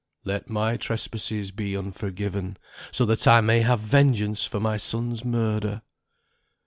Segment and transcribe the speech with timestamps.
[0.25, 2.57] "Let my trespasses be unforgiven,
[2.91, 5.83] so that I may have vengeance for my son's murder."